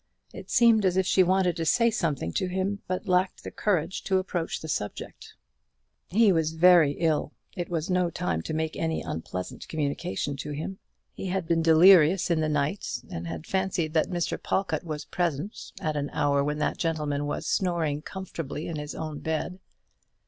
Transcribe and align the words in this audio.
It 0.33 0.49
seemed 0.49 0.83
as 0.83 0.97
if 0.97 1.05
she 1.05 1.21
wanted 1.21 1.55
to 1.57 1.63
say 1.63 1.91
something 1.91 2.33
to 2.33 2.47
him, 2.47 2.81
but 2.87 3.07
lacked 3.07 3.43
the 3.43 3.51
courage 3.51 4.03
to 4.05 4.17
approach 4.17 4.59
the 4.61 4.67
subject. 4.67 5.35
He 6.07 6.31
was 6.31 6.53
very 6.53 6.93
ill; 6.93 7.33
it 7.55 7.69
was 7.69 7.91
no 7.91 8.09
time 8.09 8.41
to 8.41 8.53
make 8.55 8.75
any 8.75 9.03
unpleasant 9.03 9.67
communication 9.67 10.35
to 10.37 10.53
him. 10.53 10.79
He 11.13 11.27
had 11.27 11.47
been 11.47 11.61
delirious 11.61 12.31
in 12.31 12.39
the 12.39 12.49
night, 12.49 13.03
and 13.11 13.27
had 13.27 13.45
fancied 13.45 13.93
that 13.93 14.09
Mr. 14.09 14.41
Pawlkatt 14.41 14.83
was 14.83 15.05
present, 15.05 15.71
at 15.79 15.95
an 15.95 16.09
hour 16.13 16.43
when 16.43 16.57
that 16.57 16.79
gentleman 16.79 17.27
was 17.27 17.45
snoring 17.45 18.01
comfortably 18.01 18.65
in 18.65 18.77
his 18.77 18.95
own 18.95 19.19
bed. 19.19 19.59